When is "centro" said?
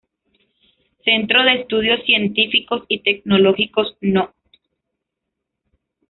1.05-1.43